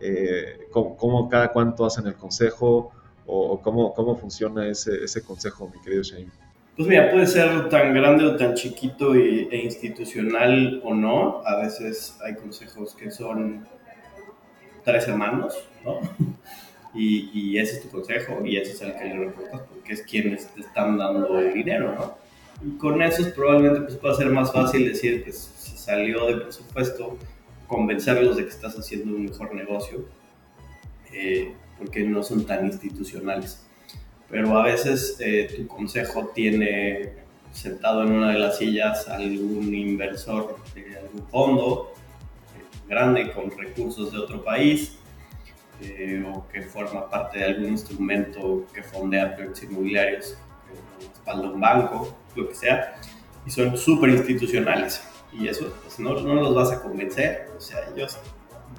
[0.00, 2.92] eh, cómo, cada cuánto hacen el consejo
[3.24, 6.30] o, cómo, cómo funciona ese, ese consejo, mi querido Shane.
[6.76, 11.40] Pues mira, puede ser tan grande o tan chiquito e, institucional o no.
[11.46, 13.66] A veces hay consejos que son
[14.84, 16.00] tres hermanos, ¿no?
[16.94, 20.02] Y, y, ese es tu consejo y ese es el que le reportas porque es
[20.02, 22.16] quienes te están dando el dinero, ¿no?
[22.64, 27.18] Y con eso probablemente pues, pueda ser más fácil decir, pues si salió de presupuesto,
[27.66, 30.04] convencerlos de que estás haciendo un mejor negocio,
[31.12, 33.66] eh, porque no son tan institucionales.
[34.30, 37.12] Pero a veces eh, tu consejo tiene
[37.52, 41.92] sentado en una de las sillas algún inversor de algún fondo
[42.56, 44.96] eh, grande con recursos de otro país
[46.26, 52.16] o que forma parte de algún instrumento que fondea proyectos inmobiliarios, que respalda un banco
[52.34, 53.00] lo que sea,
[53.46, 55.06] y son súper institucionales.
[55.32, 57.48] Y eso, pues no, no los vas a convencer.
[57.56, 58.18] O sea, ellos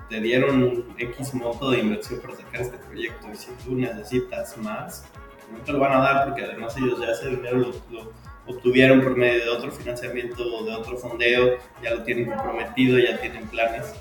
[0.09, 5.05] te dieron X monto de inversión para sacar este proyecto y si tú necesitas más,
[5.51, 8.11] no te lo van a dar porque además ellos ya ese dinero lo,
[8.47, 13.19] obtuvieron por medio de otro financiamiento o de otro fondeo, ya lo tienen comprometido, ya
[13.19, 13.93] tienen planes.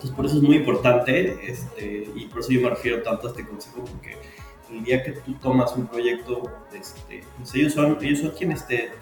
[0.00, 3.30] Entonces por eso es muy importante este, y por eso yo me refiero tanto a
[3.32, 4.16] este consejo porque
[4.72, 8.92] el día que tú tomas un proyecto, este, pues ellos, son, ellos son quienes te,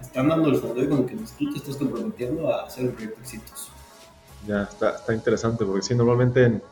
[0.00, 3.20] están dando el fondo y con que tú te estás comprometiendo a hacer un proyecto
[3.22, 3.72] exitoso.
[4.46, 6.62] Ya, está, está interesante, porque sí, normalmente en,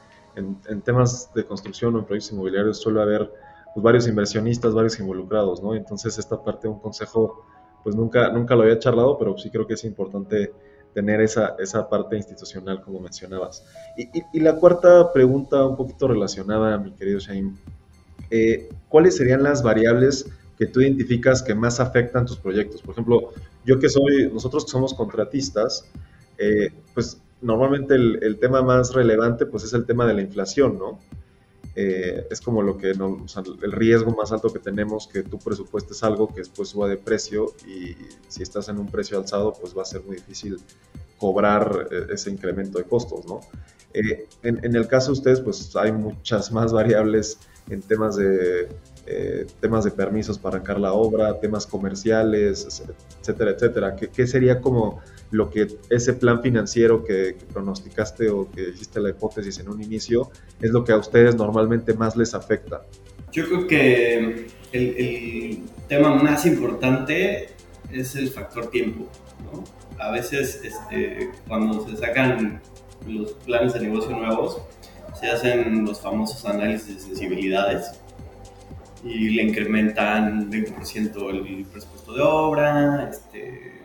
[0.69, 3.29] en, temas de construcción o en proyectos inmobiliarios suele haber
[3.75, 5.75] pues, varios inversionistas, varios involucrados, ¿no?
[5.75, 7.45] Entonces esta parte de un consejo,
[7.83, 10.53] pues nunca, nunca lo había charlado, pero sí creo que es importante
[10.95, 13.65] tener esa, esa parte institucional como mencionabas.
[13.97, 17.57] Y, la cuarta pregunta, un poquito relacionada, mi querido Shaim,
[18.31, 20.27] eh, ¿cuáles serían las variables
[20.59, 22.83] que tú identificas que más afectan tus proyectos?
[22.83, 23.33] Por ejemplo,
[23.65, 25.87] yo que soy, nosotros que somos contratistas,
[26.39, 30.99] eh, pues normalmente el, tema más relevante pues es el tema de la inflación, ¿no?
[31.77, 33.25] Eh, es como lo que no,
[33.63, 37.55] el riesgo más alto que tenemos que tú presupuestes algo que después suba de precio
[37.65, 40.59] y si estás en un precio alzado pues va a ser muy difícil
[41.19, 43.41] cobrar eh, ese incremento de costos, ¿no?
[43.95, 48.69] Eh, en, el caso de ustedes pues hay muchas más variables en temas de
[49.61, 52.67] temas de permisos para arrancar la obra, temas comerciales,
[53.21, 53.97] etcétera, etcétera.
[53.97, 59.11] ¿Qué, qué sería como lo que ese plan financiero que, pronosticaste o que hiciste la
[59.11, 62.83] hipótesis en un inicio es lo que a ustedes normalmente más les afecta?
[63.33, 67.49] Yo creo que el, tema más importante
[67.93, 69.09] es el factor tiempo.
[69.53, 69.65] ¿no?
[69.99, 72.61] A veces este, cuando se sacan
[73.07, 74.63] los planes de negocio nuevos,
[75.19, 78.00] se hacen los famosos análisis de sensibilidades
[79.05, 83.81] y le incrementan 20% el presupuesto de obra, este,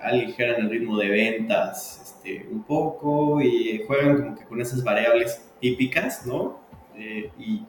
[0.00, 5.42] aligeran el ritmo de ventas este, un poco y juegan como que con esas variables
[5.60, 6.60] típicas, ¿no?
[6.96, 7.62] Eh, y,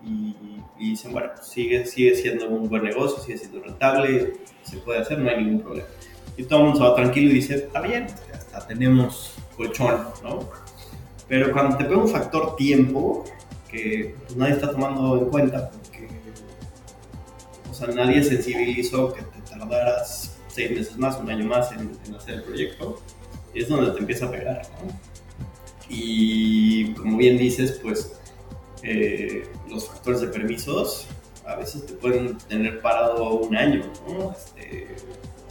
[0.77, 5.19] dicen, bueno, pues sigue, sigue siendo un buen negocio, sigue siendo rentable, se puede hacer,
[5.19, 5.87] no hay ningún problema.
[6.35, 10.49] Y todo el mundo se va tranquilo y dice, está bien, hasta tenemos colchón, ¿no?
[11.27, 13.23] Pero cuando te pega un factor tiempo,
[13.69, 16.07] que pues, nadie está tomando en cuenta, porque
[17.85, 22.43] sea, nadie sensibilizó que te tardaras seis meses más, un año más en, hacer el
[22.43, 23.01] proyecto,
[23.53, 24.61] y es donde te empieza a pegar.
[24.83, 24.91] ¿no?
[25.89, 28.13] Y como bien dices, pues
[28.83, 31.07] eh, los factores de permisos
[31.45, 34.31] a veces te pueden tener parado un año, ¿no?
[34.31, 34.87] Este,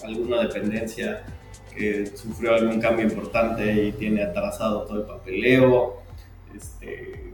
[0.03, 1.25] alguna dependencia
[1.75, 6.01] que sufrió algún cambio importante y tiene atrasado todo el papeleo.
[6.57, 7.30] Este,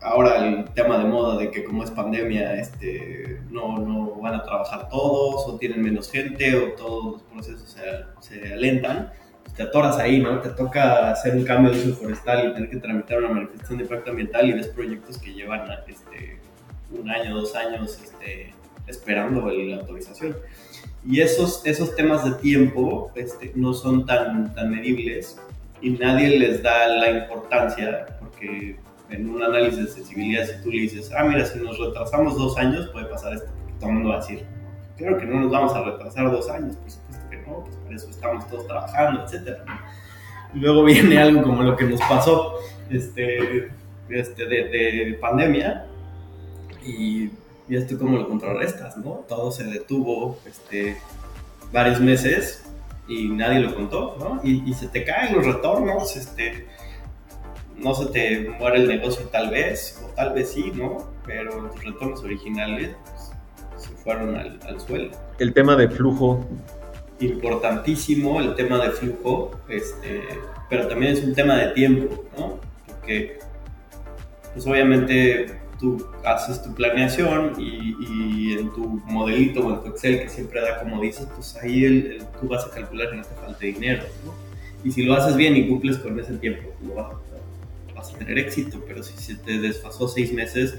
[0.00, 4.42] ahora el tema de moda de que como es pandemia, este, no, no van a
[4.42, 7.76] trabajar todos o tienen menos gente o todos los procesos
[8.20, 10.40] se, se alentan, pues te atoras ahí, ¿no?
[10.40, 13.84] Te toca hacer un cambio de uso forestal y tener que tramitar una manifestación de
[13.84, 16.38] impacto ambiental y ves proyectos que llevan este,
[16.90, 18.54] un año, dos años este,
[18.86, 20.36] esperando la autorización.
[21.04, 25.38] Y esos, esos temas de tiempo este, no son tan, tan medibles
[25.80, 28.76] y nadie les da la importancia porque
[29.10, 32.56] en un análisis de sensibilidad, si tú le dices, ah, mira, si nos retrasamos dos
[32.58, 33.48] años, puede pasar esto,
[33.80, 34.44] todo el mundo va a decir,
[34.96, 37.96] claro que no nos vamos a retrasar dos años, por supuesto que no, pues para
[37.96, 39.58] eso estamos todos trabajando, etc.
[40.54, 42.54] Luego viene algo como lo que nos pasó
[42.90, 43.70] este,
[44.08, 45.86] este, de, pandemia
[46.84, 47.30] y,
[47.68, 49.24] y, esto como lo contrarrestas, ¿no?
[49.28, 50.96] Todo se detuvo este,
[51.72, 52.64] varios meses
[53.06, 54.40] y nadie lo contó, ¿no?
[54.42, 56.66] Y, y se te caen los retornos, este
[57.78, 61.10] no se te muere el negocio tal vez, o tal vez sí, ¿no?
[61.26, 65.10] Pero tus retornos originales pues, se fueron al, suelo.
[65.38, 66.46] El tema de flujo.
[67.20, 70.22] Importantísimo el tema de flujo, este,
[70.70, 72.60] pero también es un tema de tiempo, ¿no?
[72.86, 73.38] Porque,
[74.54, 80.28] pues obviamente tú haces tu planeación y, en tu modelito o en tu Excel que
[80.28, 84.02] siempre da como dices, pues ahí tú vas a calcular que no te falte dinero,
[84.24, 84.32] ¿no?
[84.84, 87.27] Y si lo haces bien y cumples con ese tiempo, lo vas a
[87.98, 90.78] vas a tener éxito, pero si se te desfasó seis meses,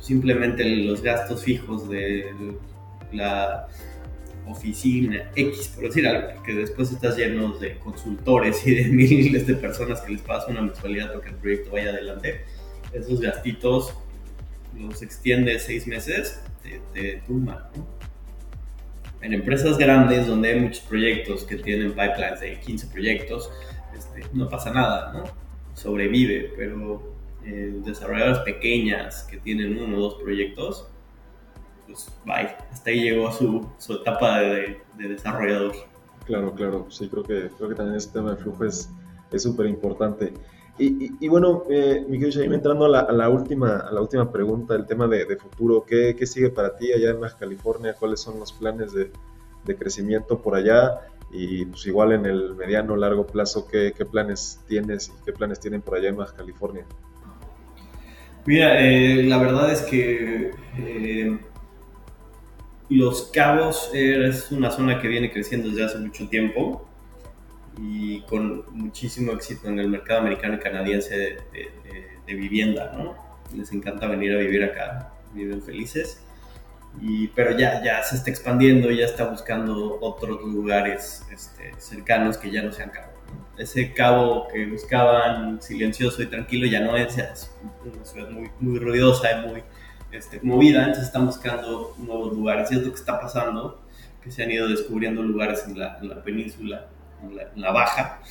[0.00, 2.32] simplemente los gastos fijos de
[3.12, 3.68] la
[4.46, 9.54] oficina X, por decir algo, que después estás lleno de consultores y de miles de
[9.54, 12.44] personas que les pasa una mensualidad para que el proyecto vaya adelante,
[12.92, 13.94] esos gastitos
[14.78, 17.22] los extiende seis meses, te, te
[19.20, 23.50] En empresas grandes donde hay muchos proyectos que tienen pipelines de 15 proyectos,
[23.96, 25.43] este, no pasa nada, ¿no?
[25.74, 27.02] Sobrevive, pero
[27.44, 30.88] eh, desarrolladoras pequeñas que tienen uno o dos proyectos,
[31.86, 35.72] pues bye, hasta ahí llegó su, su etapa de, de, desarrollador.
[36.24, 38.88] Claro, claro, sí, creo que, creo que también este tema de flujo es
[39.36, 40.32] súper importante.
[40.76, 44.32] Y, y, bueno, eh, Miguel Shaim, entrando a la, a la, última, a la última
[44.32, 47.94] pregunta, el tema de, de futuro, ¿qué, ¿qué, sigue para ti allá en Baja California?
[47.96, 49.12] ¿Cuáles son los planes de,
[49.64, 51.00] de crecimiento por allá?
[51.36, 55.82] Y pues igual en el mediano largo plazo, ¿qué, planes tienes y qué planes tienen
[55.82, 56.86] por allá en Baja California?
[58.46, 61.38] Mira, eh, la verdad es que eh,
[62.88, 66.86] Los Cabos es una zona que viene creciendo desde hace mucho tiempo
[67.80, 71.16] y con muchísimo éxito en el mercado americano y canadiense
[71.52, 71.70] de,
[72.24, 73.16] de vivienda, ¿no?
[73.56, 76.24] Les encanta venir a vivir acá, viven felices
[77.34, 82.62] pero ya, ya se está expandiendo, ya está buscando otros lugares este, cercanos que ya
[82.62, 83.12] no sean Cabo.
[83.58, 87.50] ese cabo que buscaban silencioso y tranquilo ya no es, ya es
[87.84, 89.62] una ciudad muy, muy ruidosa y muy
[90.12, 93.82] este, movida, entonces están buscando nuevos lugares y es lo que está pasando,
[94.22, 96.86] que se han ido descubriendo lugares en la, península,
[97.22, 98.22] en la, baja,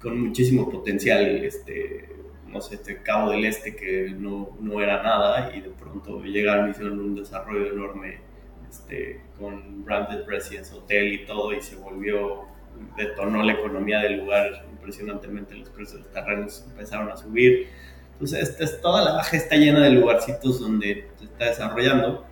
[0.00, 2.11] con muchísimo potencial, este,
[2.52, 6.68] no sé, este Cabo del Este que no, no era nada y de pronto llegaron
[6.68, 8.20] y hicieron un desarrollo enorme
[8.68, 12.52] este, con Branded Residence Hotel y todo y se volvió
[12.96, 17.68] detonó la economía del lugar impresionantemente, los precios de los terrenos empezaron a subir.
[18.12, 22.26] Entonces, este, toda la baja está llena de lugarcitos donde se está desarrollando.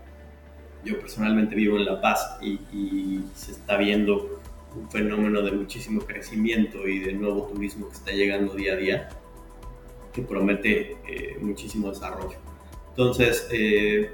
[0.85, 4.41] Yo personalmente vivo en La Paz y, se está viendo
[4.75, 9.09] un fenómeno de muchísimo crecimiento y de nuevo turismo que está llegando día a día,
[10.13, 12.37] que promete eh, muchísimo desarrollo.
[12.91, 14.13] Entonces, eh,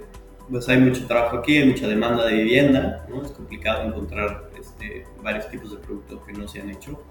[0.50, 3.22] pues hay mucho trabajo aquí, hay mucha demanda de vivienda, ¿no?
[3.22, 7.02] es complicado encontrar este, varios tipos de productos que no se han hecho.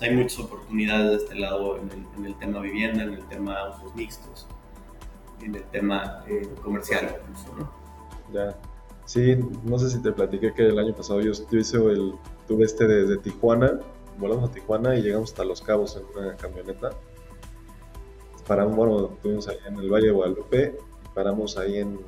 [0.00, 4.46] hay muchas oportunidades de este lado en el, tema vivienda, en el tema usos mixtos,
[5.40, 7.72] en el tema eh, comercial incluso, ¿no?
[8.32, 8.56] Ya.
[9.04, 12.14] Sí, no sé si te platiqué que el año pasado yo, hice el,
[12.46, 13.80] tuve este desde Tijuana,
[14.18, 16.90] volamos a Tijuana y llegamos hasta Los Cabos en una camioneta.
[18.52, 21.98] Paramos, bueno, estuvimos ahí en el Valle de Guadalupe y paramos ahí en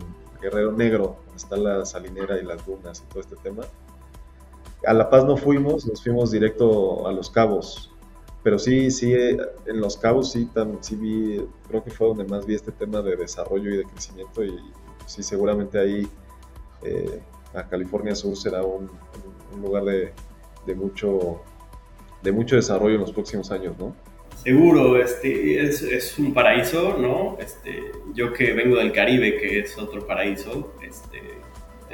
[0.42, 3.62] Guerrero Negro, donde está la salinera y las dunas y todo este tema
[4.86, 7.90] a La Paz no fuimos, nos fuimos directo a Los Cabos.
[8.42, 10.46] Pero sí, sí, en Los Cabos sí,
[10.80, 14.44] sí vi, creo que fue donde más vi este tema de desarrollo y de crecimiento
[14.44, 14.60] y
[15.06, 16.06] sí, seguramente ahí
[16.82, 17.22] eh,
[17.54, 18.90] a California Sur será un,
[19.62, 21.40] lugar de, mucho,
[22.22, 23.94] de mucho desarrollo en los próximos años, ¿no?
[24.44, 27.38] Seguro, este, es, es, un paraíso, ¿no?
[27.40, 31.22] Este, yo que vengo del Caribe, que es otro paraíso, este,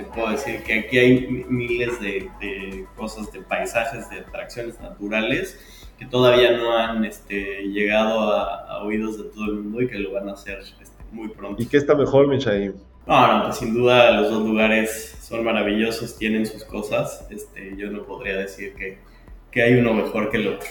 [0.05, 5.59] puedo decir que aquí hay miles de, cosas, de paisajes, de atracciones naturales
[5.99, 10.13] que todavía no han este, llegado a, oídos de todo el mundo y que lo
[10.13, 11.63] van a hacer este, muy pronto.
[11.63, 12.73] ¿Y qué está mejor, Michaim?
[13.07, 17.27] No, no, pues sin duda los dos lugares son maravillosos, tienen sus cosas.
[17.31, 18.99] Este, yo no podría decir que,
[19.51, 20.69] que hay uno mejor que el otro.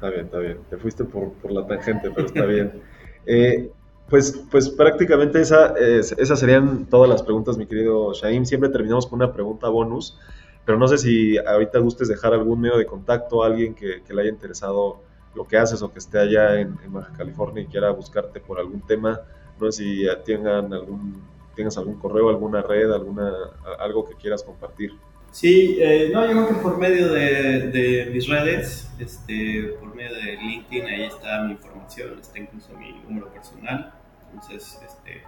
[0.00, 0.58] Está bien, está bien.
[0.70, 2.72] Te fuiste por, por la tangente, pero está bien.
[3.26, 3.70] Eh,
[4.08, 8.46] pues, pues prácticamente esa, esas serían todas las preguntas, mi querido Shaim.
[8.46, 10.18] Siempre terminamos con una pregunta bonus,
[10.64, 14.22] pero no sé si ahorita gustes dejar algún medio de contacto a alguien que, le
[14.22, 15.02] haya interesado
[15.34, 18.80] lo que haces o que esté allá en, Baja California y quiera buscarte por algún
[18.80, 19.20] tema.
[19.60, 21.22] No sé si tengan algún,
[21.54, 23.32] tengas algún correo, alguna red, alguna,
[23.78, 24.92] algo que quieras compartir.
[25.30, 30.36] Sí, eh, no, yo creo que por medio de, mis redes, este, por medio de
[30.36, 33.94] LinkedIn, ahí está mi información, está incluso mi número personal.
[34.32, 35.22] Entonces, este,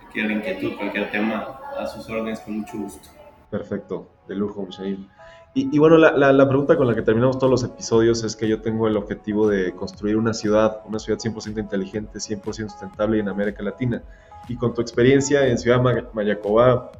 [0.00, 3.08] cualquier inquietud, cualquier tema, a sus órdenes con mucho gusto.
[3.50, 5.08] Perfecto, de lujo, Shaim.
[5.54, 8.48] Y, y, bueno, la, la, pregunta con la que terminamos todos los episodios es que
[8.48, 13.28] yo tengo el objetivo de construir una ciudad, una ciudad 100% inteligente, 100% sustentable en
[13.28, 14.02] América Latina.
[14.48, 15.80] Y con tu experiencia en Ciudad
[16.12, 16.90] Mayacobá,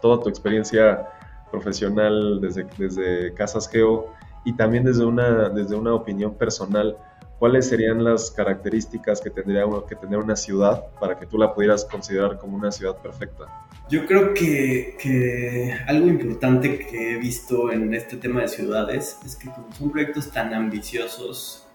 [0.00, 1.08] toda tu experiencia
[1.52, 4.12] profesional desde, desde Casas Geo
[4.44, 6.96] y también desde una, desde una opinión personal,
[7.38, 11.84] ¿cuáles serían las características que tendría que tener una ciudad para que tú la pudieras
[11.84, 13.44] considerar como una ciudad perfecta?
[13.88, 19.36] Yo creo que, que, algo importante que he visto en este tema de ciudades es
[19.36, 21.66] que como son proyectos tan ambiciosos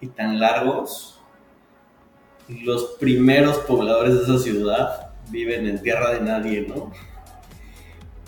[0.00, 1.20] y tan largos,
[2.48, 6.92] los primeros pobladores de esa ciudad viven en tierra de nadie, ¿no?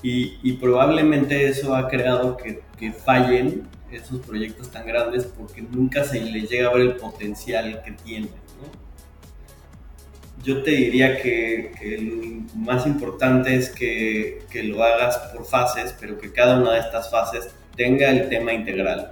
[0.05, 6.05] Y, y probablemente eso ha creado que, que fallen esos proyectos tan grandes porque nunca
[6.05, 8.31] se les llega a ver el potencial que tienen.
[10.43, 16.19] Yo te diría que, lo más importante es que, que, lo hagas por fases, pero
[16.19, 19.11] que cada una de estas fases tenga el tema integral.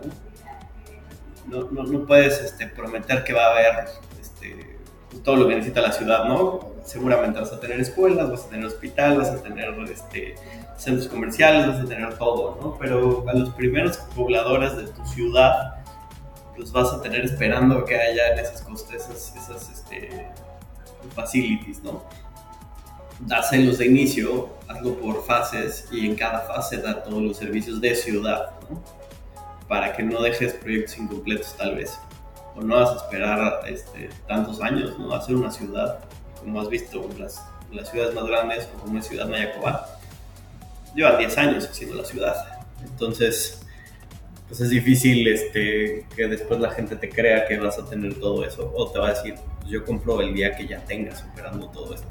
[1.47, 3.89] No, no, no puedes este, prometer que va a haber
[4.21, 4.77] este,
[5.25, 6.75] todo lo que necesita la ciudad, ¿no?
[6.85, 10.35] Seguramente vas a tener escuelas, vas a tener hospital, vas a tener este,
[10.83, 12.77] centros comerciales, vas a tener todo, ¿no?
[12.79, 15.77] Pero a los primeros pobladores de tu ciudad
[16.57, 20.29] los vas a tener esperando que haya esas cosas, esas, esas este,
[21.14, 22.03] facilities, ¿no?
[23.21, 27.95] Dáselos de inicio, hazlo por fases y en cada fase da todos los servicios de
[27.95, 28.83] ciudad, ¿no?
[29.69, 31.98] Para que no dejes proyectos incompletos tal vez.
[32.54, 35.15] O no vas a esperar este, tantos años, ¿no?
[35.15, 36.00] Hacer una ciudad,
[36.40, 39.87] como has visto, las, las ciudades más grandes, como una ciudad Mayacoba,
[40.95, 42.35] lleva 10 años haciendo la ciudad.
[42.83, 43.63] Entonces,
[44.49, 48.45] pues es difícil este, que después la gente te crea que vas a tener todo
[48.45, 51.69] eso o te va a decir, pues yo compro el día que ya tengas operando
[51.69, 52.09] todo esto.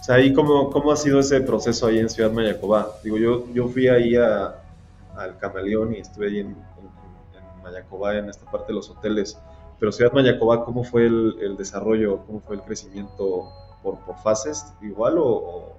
[0.00, 2.96] O sea, ¿y cómo, cómo ha sido ese proceso ahí en Ciudad Mayacobá?
[3.04, 4.56] Digo, yo, yo fui ahí a,
[5.14, 6.56] al Camaleón y estuve ahí en,
[7.62, 9.38] Mayacobá, en esta parte de los hoteles.
[9.78, 13.52] Pero Ciudad Mayacobá, ¿cómo fue el, desarrollo, cómo fue el crecimiento
[13.84, 14.66] por, por fases?
[14.80, 15.76] ¿Igual o,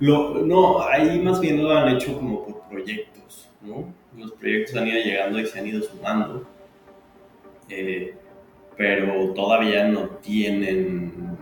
[0.00, 3.92] no, ahí más bien lo han hecho como por proyectos, ¿no?
[4.16, 6.46] Los proyectos han ido llegando y se han ido sumando,
[7.68, 8.14] eh,
[8.76, 11.38] pero todavía no tienen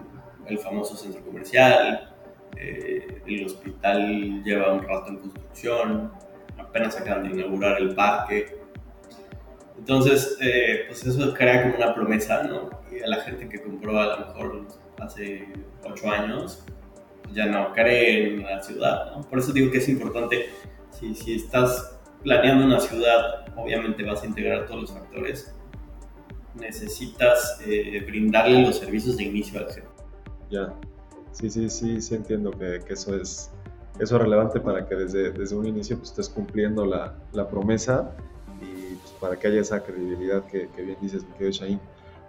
[0.46, 2.12] el famoso centro comercial,
[2.56, 6.12] eh, el hospital lleva un rato en construcción,
[6.58, 8.58] apenas acaban de inaugurar el parque.
[9.78, 12.70] Entonces, eh, pues eso crea como una promesa, ¿no?
[12.92, 14.66] Y a la gente que compró a lo mejor
[14.98, 15.48] hace
[15.84, 16.64] ocho años,
[17.32, 19.12] ya no cree en la ciudad.
[19.16, 19.22] ¿no?
[19.22, 20.50] Por eso digo que es importante,
[20.90, 25.54] si, si estás planeando una ciudad, obviamente vas a integrar todos los factores,
[26.54, 29.88] necesitas eh, brindarle los servicios de inicio al gente.
[30.50, 30.74] Ya,
[31.32, 33.50] sí, sí, sí, sí entiendo que, que, eso, es,
[33.98, 38.10] eso es relevante para que desde, desde un inicio pues, estés cumpliendo la, la promesa
[38.60, 41.80] y pues, para que haya esa credibilidad que, que bien dices, mi querido Shahin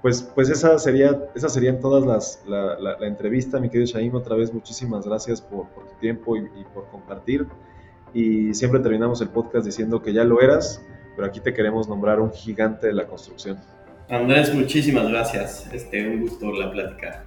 [0.01, 4.35] pues, pues esa sería, esas serían todas las, la, la, entrevista, mi querido Shaim, otra
[4.35, 7.45] vez muchísimas gracias por, por tu tiempo y, por compartir.
[8.13, 10.83] Y siempre terminamos el podcast diciendo que ya lo eras,
[11.15, 13.59] pero aquí te queremos nombrar un gigante de la construcción.
[14.09, 15.71] Andrés, muchísimas gracias.
[15.71, 17.23] Este, un gusto la plática.